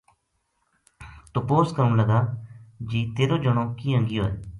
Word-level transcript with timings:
تپوس 1.33 1.67
کرن 1.75 1.93
لگا 2.01 2.19
جی 2.89 3.01
تیرو 3.17 3.37
جنو 3.43 3.63
کیناں 3.79 4.03
گیو 4.09 4.23
ہے 4.27 4.35